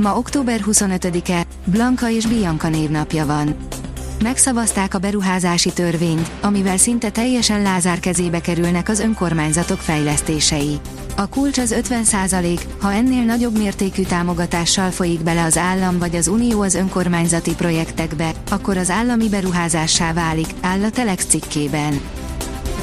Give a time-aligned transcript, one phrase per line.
[0.00, 3.56] Ma október 25-e, Blanka és Bianca névnapja van.
[4.22, 10.80] Megszavazták a beruházási törvényt, amivel szinte teljesen Lázár kezébe kerülnek az önkormányzatok fejlesztései.
[11.16, 16.28] A kulcs az 50% ha ennél nagyobb mértékű támogatással folyik bele az állam vagy az
[16.28, 22.00] unió az önkormányzati projektekbe, akkor az állami beruházássá válik, áll a Telex cikkében.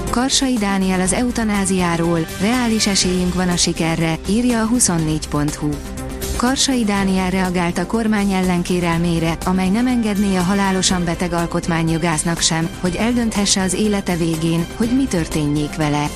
[0.09, 5.97] Karsai Dániel az eutanáziáról, reális esélyünk van a sikerre, írja a 24.hu.
[6.38, 12.95] Karsai Dániel reagált a kormány ellenkérelmére, amely nem engedné a halálosan beteg alkotmányjogásznak sem, hogy
[12.95, 16.09] eldönthesse az élete végén, hogy mi történjék vele.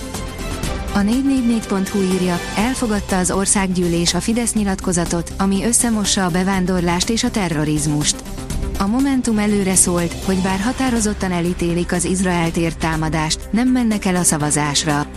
[0.93, 7.31] A 444.hu írja, elfogadta az országgyűlés a Fidesz nyilatkozatot, ami összemossa a bevándorlást és a
[7.31, 8.15] terrorizmust.
[8.79, 14.15] A Momentum előre szólt, hogy bár határozottan elítélik az Izraelt ért támadást, nem mennek el
[14.15, 15.07] a szavazásra.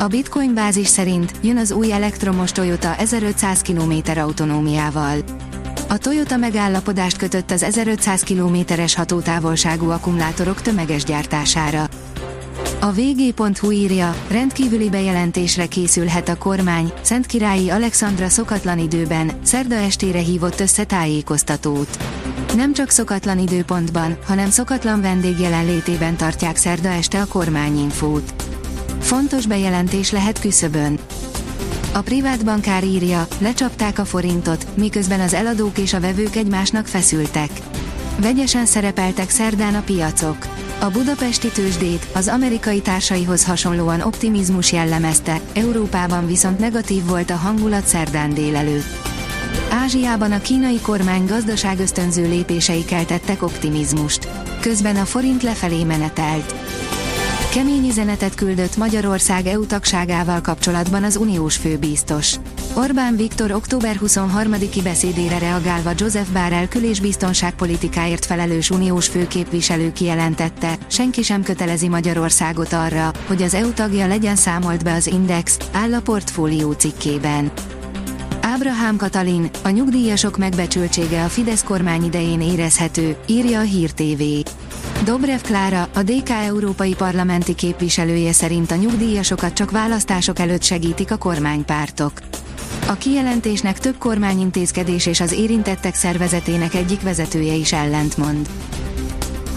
[0.00, 5.16] A Bitcoin bázis szerint jön az új elektromos Toyota 1500 km autonómiával.
[5.88, 11.88] A Toyota megállapodást kötött az 1500 km-es hatótávolságú akkumulátorok tömeges gyártására.
[12.80, 20.60] A vg.hu írja, rendkívüli bejelentésre készülhet a kormány, Szentkirályi Alexandra szokatlan időben, szerda estére hívott
[20.60, 21.98] össze tájékoztatót.
[22.56, 28.39] Nem csak szokatlan időpontban, hanem szokatlan vendég jelenlétében tartják szerda este a kormányinfót.
[29.00, 30.98] Fontos bejelentés lehet küszöbön.
[31.92, 37.50] A privát bankár írja, lecsapták a forintot, miközben az eladók és a vevők egymásnak feszültek.
[38.20, 40.46] Vegyesen szerepeltek szerdán a piacok.
[40.80, 47.86] A budapesti tőzsdét az amerikai társaihoz hasonlóan optimizmus jellemezte, Európában viszont negatív volt a hangulat
[47.86, 49.08] szerdán délelőtt.
[49.70, 54.28] Ázsiában a kínai kormány gazdaságösztönző lépései keltettek optimizmust.
[54.60, 56.54] Közben a forint lefelé menetelt.
[57.50, 62.34] Kemény üzenetet küldött Magyarország EU tagságával kapcsolatban az uniós főbiztos.
[62.74, 70.78] Orbán Viktor október 23-i beszédére reagálva Joseph Bárel kül- és biztonságpolitikáért felelős uniós főképviselő kijelentette,
[70.86, 75.94] senki sem kötelezi Magyarországot arra, hogy az EU tagja legyen számolt be az Index, áll
[75.94, 77.50] a portfólió cikkében.
[78.40, 84.22] Ábrahám Katalin, a nyugdíjasok megbecsültsége a Fidesz kormány idején érezhető, írja a Hír TV.
[85.04, 91.16] Dobrev Klára, a DK európai parlamenti képviselője szerint a nyugdíjasokat csak választások előtt segítik a
[91.16, 92.12] kormánypártok.
[92.88, 98.48] A kijelentésnek több kormányintézkedés és az érintettek szervezetének egyik vezetője is ellentmond.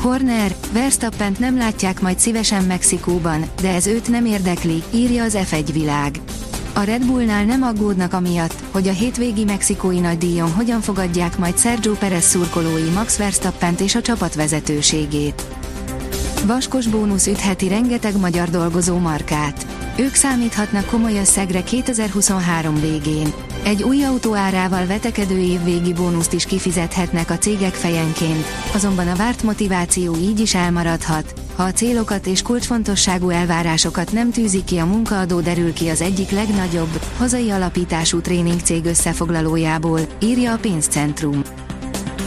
[0.02, 5.70] Horner, Verstappent nem látják majd szívesen Mexikóban, de ez őt nem érdekli, írja az F1
[5.74, 6.20] világ.
[6.76, 11.94] A Red Bullnál nem aggódnak amiatt, hogy a hétvégi mexikói nagydíjon hogyan fogadják majd Sergio
[11.94, 15.44] Perez szurkolói Max Verstappent és a csapat vezetőségét.
[16.46, 19.66] Vaskos bónusz ütheti rengeteg magyar dolgozó markát.
[19.98, 23.34] Ők számíthatnak komoly összegre 2023 végén.
[23.64, 29.44] Egy új autó árával vetekedő évvégi bónuszt is kifizethetnek a cégek fejenként, azonban a várt
[29.44, 35.40] motiváció így is elmaradhat, ha a célokat és kulcsfontosságú elvárásokat nem tűzik ki a munkaadó
[35.40, 41.42] derül ki az egyik legnagyobb, hazai alapítású tréningcég összefoglalójából, írja a pénzcentrum.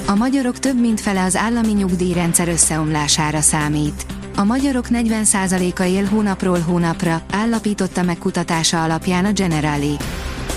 [0.07, 4.07] A magyarok több mint fele az állami nyugdíjrendszer összeomlására számít.
[4.37, 9.97] A magyarok 40%-a él hónapról hónapra, állapította meg kutatása alapján a Generali.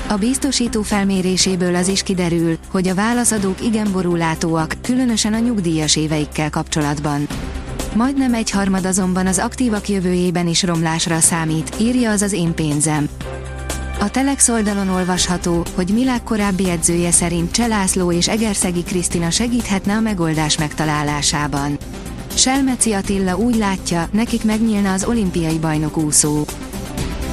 [0.07, 6.49] A biztosító felméréséből az is kiderül, hogy a válaszadók igen borulátóak, különösen a nyugdíjas éveikkel
[6.49, 7.27] kapcsolatban.
[7.95, 13.09] Majdnem egy harmad azonban az aktívak jövőjében is romlásra számít, írja az az én pénzem.
[13.99, 19.99] A Telex oldalon olvasható, hogy Milák korábbi edzője szerint Cselászló és Egerszegi Krisztina segíthetne a
[19.99, 21.77] megoldás megtalálásában.
[22.33, 26.43] Selmeci Attila úgy látja, nekik megnyílna az olimpiai bajnok úszó.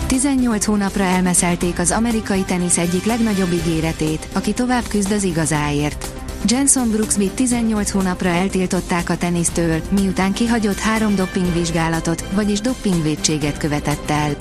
[0.06, 6.25] 18 hónapra elmeszelték az amerikai tenisz egyik legnagyobb ígéretét, aki tovább küzd az igazáért.
[6.49, 14.37] Jenson Brooksby 18 hónapra eltiltották a tenisztől, miután kihagyott három dopingvizsgálatot, vagyis dopingvédséget követett el.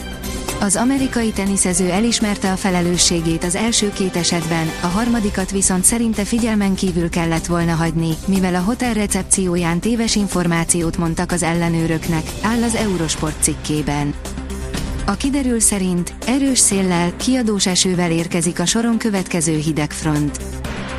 [0.59, 6.75] Az amerikai teniszező elismerte a felelősségét az első két esetben, a harmadikat viszont szerinte figyelmen
[6.75, 12.75] kívül kellett volna hagyni, mivel a hotel recepcióján téves információt mondtak az ellenőröknek, áll az
[12.75, 14.13] Eurosport cikkében.
[15.05, 20.39] A kiderül szerint erős széllel, kiadós esővel érkezik a soron következő hidegfront.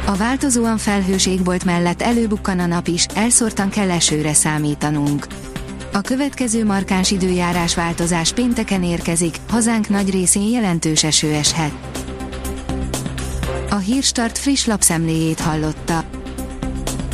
[0.06, 5.26] A változóan felhős égbolt mellett előbukkan a nap is, elszórtan kell esőre számítanunk.
[5.93, 11.73] A következő markáns időjárás változás pénteken érkezik, hazánk nagy részén jelentős eső eshet.
[13.70, 16.05] A Hírstart friss lapszemléjét hallotta.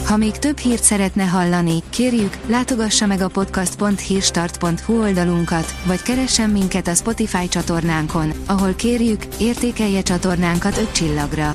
[0.07, 6.89] Ha még több hírt szeretne hallani, kérjük, látogassa meg a podcast.hírstart.hu oldalunkat, vagy keressen minket
[6.89, 11.55] a Spotify csatornánkon, ahol kérjük, értékelje csatornánkat 5 csillagra.